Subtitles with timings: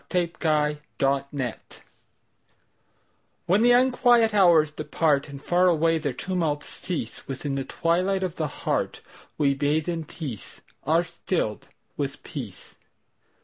[0.09, 0.97] The Hour of
[1.29, 1.81] Twilight
[3.45, 8.47] WHEN the unquiet hours departAnd far away their tumults cease, Within the twilight of the
[8.47, 11.67] heartWe bathe in peace, are stilled
[11.97, 12.77] with peace.